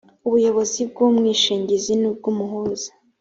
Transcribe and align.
ubuyobozi 0.27 0.79
bw 0.89 0.97
umwishingizi 1.07 1.93
n 2.01 2.03
ubw 2.11 2.23
umuhuza 2.31 2.87